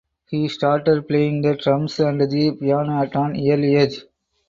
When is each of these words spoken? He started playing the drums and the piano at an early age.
He 0.31 0.47
started 0.47 1.07
playing 1.07 1.43
the 1.43 1.55
drums 1.55 1.99
and 1.99 2.19
the 2.19 2.53
piano 2.59 3.03
at 3.03 3.15
an 3.15 3.33
early 3.37 3.75
age. 3.75 4.01